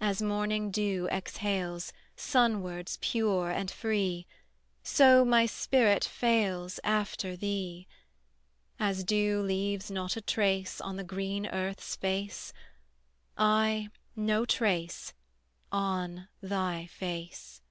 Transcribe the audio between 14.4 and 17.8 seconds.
trace On thy face.